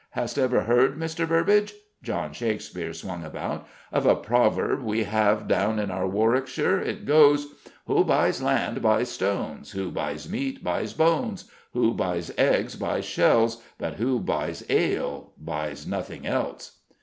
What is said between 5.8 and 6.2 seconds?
our